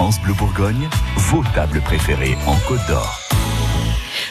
France 0.00 0.22
Bleu 0.22 0.32
Bourgogne, 0.32 0.88
vos 1.16 1.44
tables 1.54 1.82
préférées 1.82 2.34
en 2.46 2.56
Côte 2.66 2.80
d'Or. 2.88 3.20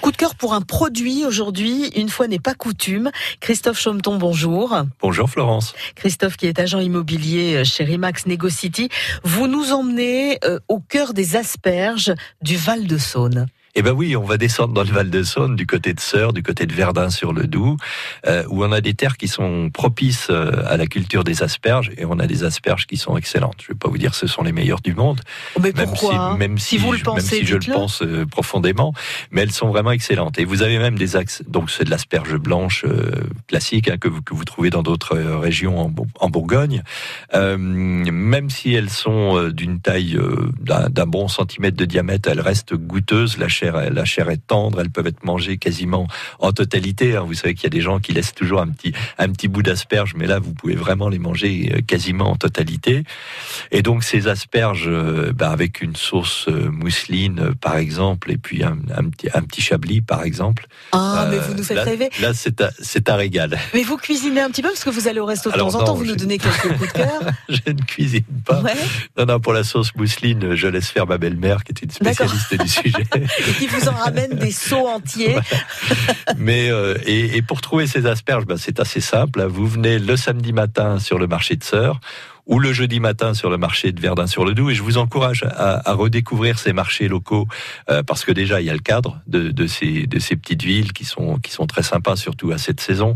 Coup 0.00 0.10
de 0.10 0.16
cœur 0.16 0.34
pour 0.34 0.54
un 0.54 0.60
produit 0.60 1.24
aujourd'hui, 1.24 1.86
une 1.94 2.08
fois 2.08 2.26
n'est 2.26 2.40
pas 2.40 2.54
coutume. 2.54 3.12
Christophe 3.38 3.78
Chaumeton, 3.78 4.16
bonjour. 4.16 4.76
Bonjour 5.00 5.30
Florence. 5.30 5.72
Christophe 5.94 6.36
qui 6.36 6.48
est 6.48 6.58
agent 6.58 6.80
immobilier 6.80 7.64
chez 7.64 7.84
Remax 7.84 8.26
Negocity. 8.26 8.88
Vous 9.22 9.46
nous 9.46 9.70
emmenez 9.72 10.40
euh, 10.44 10.58
au 10.66 10.80
cœur 10.80 11.14
des 11.14 11.36
asperges 11.36 12.12
du 12.42 12.56
Val 12.56 12.88
de 12.88 12.98
Saône. 12.98 13.46
Eh 13.74 13.80
ben 13.80 13.92
oui, 13.92 14.16
on 14.16 14.24
va 14.24 14.36
descendre 14.36 14.74
dans 14.74 14.82
le 14.82 14.90
Val 14.90 15.08
de 15.08 15.22
Saône, 15.22 15.56
du 15.56 15.66
côté 15.66 15.94
de 15.94 16.00
Sœur, 16.00 16.34
du 16.34 16.42
côté 16.42 16.66
de 16.66 16.74
Verdun 16.74 17.08
sur 17.08 17.32
le 17.32 17.46
Doubs, 17.46 17.78
euh, 18.26 18.44
où 18.50 18.62
on 18.62 18.70
a 18.70 18.82
des 18.82 18.92
terres 18.92 19.16
qui 19.16 19.28
sont 19.28 19.70
propices 19.70 20.26
euh, 20.28 20.62
à 20.66 20.76
la 20.76 20.86
culture 20.86 21.24
des 21.24 21.42
asperges, 21.42 21.90
et 21.96 22.04
on 22.04 22.18
a 22.18 22.26
des 22.26 22.44
asperges 22.44 22.86
qui 22.86 22.98
sont 22.98 23.16
excellentes. 23.16 23.56
Je 23.60 23.68
ne 23.68 23.74
vais 23.74 23.78
pas 23.78 23.88
vous 23.88 23.96
dire 23.96 24.10
que 24.10 24.18
ce 24.18 24.26
sont 24.26 24.42
les 24.42 24.52
meilleures 24.52 24.82
du 24.82 24.94
monde, 24.94 25.22
mais 25.58 25.72
même 25.72 25.96
si, 25.96 26.06
même 26.38 26.58
si, 26.58 26.76
vous 26.76 26.92
le 26.92 26.98
pensez, 26.98 27.36
même 27.36 27.44
si 27.44 27.46
je 27.46 27.56
le 27.56 27.72
pense 27.72 28.02
euh, 28.02 28.26
profondément, 28.26 28.92
mais 29.30 29.40
elles 29.40 29.52
sont 29.52 29.70
vraiment 29.70 29.92
excellentes. 29.92 30.38
Et 30.38 30.44
vous 30.44 30.60
avez 30.60 30.78
même 30.78 30.98
des 30.98 31.16
axes, 31.16 31.42
donc 31.48 31.70
c'est 31.70 31.84
de 31.84 31.90
l'asperge 31.90 32.36
blanche 32.36 32.84
classique 33.46 33.88
hein, 33.88 33.96
que, 33.96 34.08
vous, 34.08 34.20
que 34.20 34.34
vous 34.34 34.44
trouvez 34.44 34.68
dans 34.68 34.82
d'autres 34.82 35.16
régions 35.16 35.80
en, 35.80 35.94
en 36.20 36.28
Bourgogne. 36.28 36.82
même 37.32 38.50
si 38.50 38.74
elles 38.74 38.90
sont 38.90 39.48
d'une 39.48 39.80
taille 39.80 40.18
d'un 40.60 41.06
bon 41.06 41.28
centimètre 41.28 41.76
de 41.78 41.86
diamètre, 41.86 42.28
elles 42.28 42.40
restent 42.40 42.74
goûteuses. 42.74 43.38
La 43.38 43.48
la 43.62 44.04
chair 44.04 44.30
est 44.30 44.46
tendre, 44.46 44.80
elles 44.80 44.90
peuvent 44.90 45.06
être 45.06 45.24
mangées 45.24 45.58
quasiment 45.58 46.06
en 46.38 46.52
totalité. 46.52 47.16
Hein. 47.16 47.24
Vous 47.26 47.34
savez 47.34 47.54
qu'il 47.54 47.64
y 47.64 47.66
a 47.66 47.70
des 47.70 47.80
gens 47.80 48.00
qui 48.00 48.12
laissent 48.12 48.34
toujours 48.34 48.60
un 48.60 48.68
petit, 48.68 48.92
un 49.18 49.28
petit 49.28 49.48
bout 49.48 49.62
d'asperge, 49.62 50.14
mais 50.16 50.26
là, 50.26 50.38
vous 50.38 50.52
pouvez 50.52 50.74
vraiment 50.74 51.08
les 51.08 51.18
manger 51.18 51.72
euh, 51.74 51.80
quasiment 51.80 52.30
en 52.30 52.36
totalité. 52.36 53.04
Et 53.70 53.82
donc, 53.82 54.04
ces 54.04 54.28
asperges, 54.28 54.88
euh, 54.88 55.32
bah, 55.32 55.50
avec 55.50 55.80
une 55.80 55.96
sauce 55.96 56.46
euh, 56.48 56.70
mousseline, 56.70 57.54
par 57.60 57.76
exemple, 57.76 58.30
et 58.30 58.38
puis 58.38 58.62
un, 58.62 58.76
petit, 58.76 59.28
un 59.34 59.42
petit 59.42 59.62
chablis, 59.62 60.00
par 60.00 60.22
exemple. 60.22 60.66
Ah, 60.92 61.26
mais 61.30 61.38
vous 61.38 61.54
nous 61.54 61.62
faites 61.62 61.78
rêver. 61.78 62.10
Là, 62.20 62.32
c'est 62.34 62.60
un, 62.60 62.70
c'est 62.80 63.08
un 63.08 63.16
régal. 63.16 63.58
Mais 63.74 63.82
vous 63.82 63.96
cuisinez 63.96 64.40
un 64.40 64.50
petit 64.50 64.62
peu, 64.62 64.68
parce 64.68 64.84
que 64.84 64.90
vous 64.90 65.08
allez 65.08 65.20
au 65.20 65.26
resto 65.26 65.50
de 65.50 65.56
temps 65.56 65.74
en 65.74 65.84
temps, 65.84 65.94
vous 65.94 66.04
nous 66.04 66.16
donnez 66.16 66.38
quelques 66.38 66.76
coups 66.76 66.92
de 66.92 66.98
cœur. 66.98 67.20
je 67.48 67.72
ne 67.72 67.80
cuisine 67.82 68.24
pas. 68.44 68.62
Non, 69.18 69.26
non, 69.26 69.40
pour 69.40 69.52
la 69.52 69.64
sauce 69.64 69.94
mousseline, 69.94 70.54
je 70.54 70.66
laisse 70.68 70.88
faire 70.88 71.06
ma 71.06 71.18
belle-mère, 71.18 71.64
qui 71.64 71.72
est 71.72 71.82
une 71.82 71.90
spécialiste 71.90 72.54
du 72.54 72.68
sujet. 72.68 73.06
qui 73.58 73.66
vous 73.66 73.88
en 73.88 73.92
ramène 73.92 74.36
des 74.36 74.50
seaux 74.50 74.86
entiers. 74.86 75.36
Mais 76.36 76.70
euh, 76.70 76.96
et, 77.06 77.36
et, 77.36 77.42
pour 77.42 77.60
trouver 77.60 77.86
ces 77.86 78.06
asperges, 78.06 78.46
ben, 78.46 78.56
c'est 78.56 78.80
assez 78.80 79.00
simple. 79.00 79.42
Vous 79.44 79.66
venez 79.66 79.98
le 79.98 80.16
samedi 80.16 80.52
matin 80.52 80.98
sur 80.98 81.18
le 81.18 81.26
marché 81.26 81.56
de 81.56 81.64
Sœur 81.64 82.00
ou 82.46 82.58
le 82.58 82.72
jeudi 82.72 83.00
matin 83.00 83.34
sur 83.34 83.50
le 83.50 83.56
marché 83.56 83.92
de 83.92 84.00
Verdun-sur-le-Doubs. 84.00 84.70
Et 84.70 84.74
je 84.74 84.82
vous 84.82 84.98
encourage 84.98 85.44
à, 85.44 85.88
à 85.88 85.94
redécouvrir 85.94 86.58
ces 86.58 86.72
marchés 86.72 87.08
locaux 87.08 87.46
euh, 87.90 88.02
parce 88.02 88.24
que 88.24 88.32
déjà 88.32 88.60
il 88.60 88.66
y 88.66 88.70
a 88.70 88.72
le 88.72 88.80
cadre 88.80 89.20
de, 89.26 89.50
de, 89.50 89.66
ces, 89.66 90.06
de 90.06 90.18
ces 90.18 90.36
petites 90.36 90.62
villes 90.62 90.92
qui 90.92 91.04
sont, 91.04 91.38
qui 91.38 91.52
sont 91.52 91.66
très 91.66 91.82
sympas, 91.82 92.16
surtout 92.16 92.50
à 92.50 92.58
cette 92.58 92.80
saison. 92.80 93.14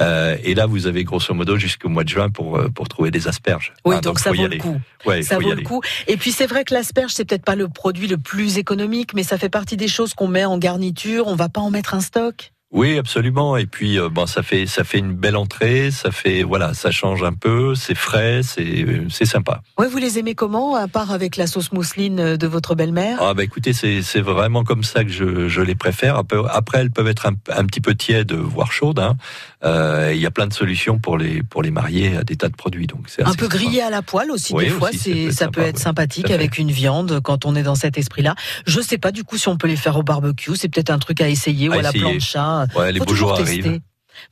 Euh, 0.00 0.36
et 0.42 0.54
là, 0.54 0.66
vous 0.66 0.86
avez 0.86 1.04
grosso 1.04 1.32
modo 1.32 1.56
jusqu'au 1.56 1.88
mois 1.88 2.04
de 2.04 2.08
juin 2.08 2.28
pour, 2.30 2.58
euh, 2.58 2.68
pour 2.68 2.88
trouver 2.88 3.10
des 3.10 3.28
asperges. 3.28 3.72
Oui, 3.84 4.00
donc, 4.00 4.18
ça 4.18 4.32
vaut 4.32 4.46
le 4.46 4.58
coup. 4.58 4.80
Ouais, 5.04 5.22
ça 5.22 5.38
vaut 5.38 5.54
le 5.54 5.62
coup. 5.62 5.82
Et 6.08 6.16
puis 6.16 6.32
c'est 6.32 6.46
vrai 6.46 6.64
que 6.64 6.74
l'asperge, 6.74 7.12
c'est 7.12 7.24
peut-être 7.24 7.44
pas 7.44 7.56
le 7.56 7.68
produit 7.68 8.08
le 8.08 8.18
plus 8.18 8.58
économique, 8.58 9.14
mais 9.14 9.22
ça 9.22 9.38
fait 9.38 9.48
partie 9.48 9.76
des 9.76 9.88
choses 9.88 10.14
qu'on 10.14 10.28
met 10.28 10.44
en 10.44 10.58
garniture. 10.58 11.28
On 11.28 11.36
va 11.36 11.48
pas 11.48 11.60
en 11.60 11.70
mettre 11.70 11.94
un 11.94 12.00
stock? 12.00 12.52
Oui, 12.72 12.98
absolument. 12.98 13.56
Et 13.56 13.66
puis, 13.66 13.98
euh, 13.98 14.08
bon, 14.08 14.26
ça 14.26 14.42
fait 14.42 14.66
ça 14.66 14.82
fait 14.82 14.98
une 14.98 15.12
belle 15.12 15.36
entrée. 15.36 15.90
Ça 15.92 16.10
fait 16.10 16.42
voilà, 16.42 16.74
ça 16.74 16.90
change 16.90 17.22
un 17.22 17.32
peu. 17.32 17.74
C'est 17.76 17.94
frais, 17.94 18.40
c'est 18.42 18.86
c'est 19.08 19.24
sympa. 19.24 19.62
Ouais, 19.78 19.86
vous 19.86 19.98
les 19.98 20.18
aimez 20.18 20.34
comment, 20.34 20.74
à 20.74 20.88
part 20.88 21.12
avec 21.12 21.36
la 21.36 21.46
sauce 21.46 21.70
mousseline 21.70 22.36
de 22.36 22.46
votre 22.46 22.74
belle-mère? 22.74 23.18
Ah 23.20 23.34
bah 23.34 23.44
écoutez, 23.44 23.72
c'est 23.72 24.02
c'est 24.02 24.20
vraiment 24.20 24.64
comme 24.64 24.82
ça 24.82 25.04
que 25.04 25.10
je, 25.10 25.48
je 25.48 25.62
les 25.62 25.76
préfère. 25.76 26.20
Après, 26.50 26.78
elles 26.78 26.90
peuvent 26.90 27.06
être 27.06 27.26
un, 27.26 27.34
un 27.56 27.64
petit 27.66 27.80
peu 27.80 27.94
tièdes, 27.94 28.32
voire 28.32 28.72
chaudes. 28.72 28.98
Hein. 28.98 29.16
Euh, 29.64 30.12
il 30.12 30.20
y 30.20 30.26
a 30.26 30.30
plein 30.30 30.46
de 30.46 30.52
solutions 30.52 30.98
pour 30.98 31.18
les 31.18 31.42
pour 31.44 31.62
les 31.62 31.70
marier 31.70 32.16
à 32.16 32.24
des 32.24 32.36
tas 32.36 32.48
de 32.48 32.56
produits. 32.56 32.88
Donc 32.88 33.04
c'est 33.06 33.22
un 33.22 33.34
peu 33.34 33.46
grillé 33.48 33.80
à 33.80 33.90
la 33.90 34.02
poêle 34.02 34.30
aussi. 34.32 34.52
des 34.54 34.68
fois, 34.70 34.90
c'est 34.92 35.30
ça 35.30 35.48
peut 35.48 35.62
être 35.62 35.78
sympathique 35.78 36.32
avec 36.32 36.58
une 36.58 36.72
viande 36.72 37.20
quand 37.20 37.46
on 37.46 37.54
est 37.54 37.62
dans 37.62 37.76
cet 37.76 37.96
esprit-là. 37.96 38.34
Je 38.66 38.80
sais 38.80 38.98
pas 38.98 39.12
du 39.12 39.22
coup 39.22 39.38
si 39.38 39.48
on 39.48 39.56
peut 39.56 39.68
les 39.68 39.76
faire 39.76 39.96
au 39.96 40.02
barbecue. 40.02 40.56
C'est 40.56 40.68
peut-être 40.68 40.90
un 40.90 40.98
truc 40.98 41.20
à 41.20 41.28
essayer 41.28 41.68
ou 41.68 41.72
à 41.72 41.82
la 41.82 41.92
plancha. 41.92 42.55
Ouais, 42.74 42.92
les 42.92 43.00
beaux 43.00 43.14
jours 43.14 43.38
arrivent 43.38 43.80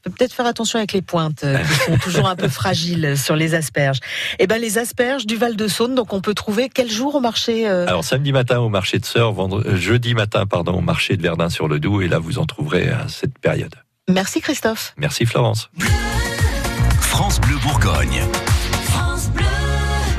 peut-être 0.02 0.32
faire 0.32 0.46
attention 0.46 0.78
avec 0.78 0.92
les 0.92 1.02
pointes 1.02 1.44
euh, 1.44 1.58
qui 1.64 1.90
sont 1.90 1.98
toujours 1.98 2.28
un 2.28 2.36
peu 2.36 2.48
fragiles 2.48 3.16
sur 3.16 3.36
les 3.36 3.54
asperges. 3.54 3.98
Eh 4.38 4.46
ben 4.46 4.60
les 4.60 4.78
asperges 4.78 5.26
du 5.26 5.36
Val 5.36 5.56
de 5.56 5.68
Saône, 5.68 5.94
donc 5.94 6.12
on 6.12 6.20
peut 6.20 6.34
trouver 6.34 6.68
quel 6.72 6.90
jour 6.90 7.14
au 7.14 7.20
marché 7.20 7.68
euh 7.68 7.86
Alors 7.86 8.04
samedi 8.04 8.32
matin 8.32 8.60
au 8.60 8.68
marché 8.68 8.98
de 8.98 9.04
Sœur, 9.04 9.34
euh, 9.38 9.76
jeudi 9.76 10.14
matin 10.14 10.46
pardon 10.46 10.74
au 10.74 10.80
marché 10.80 11.16
de 11.16 11.22
Verdun 11.22 11.48
sur 11.48 11.68
le 11.68 11.78
Doubs 11.78 12.02
et 12.02 12.08
là 12.08 12.18
vous 12.18 12.38
en 12.38 12.46
trouverez 12.46 12.88
à 12.88 13.08
cette 13.08 13.38
période. 13.38 13.74
Merci 14.08 14.40
Christophe. 14.40 14.94
Merci 14.98 15.24
Florence. 15.24 15.70
France 17.00 17.40
Bleu 17.40 17.56
Bourgogne. 17.62 18.22